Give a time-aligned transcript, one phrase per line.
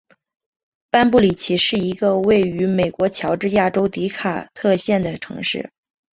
[0.89, 5.71] 班布里奇是一个位于美国乔治亚州迪卡特县的城市。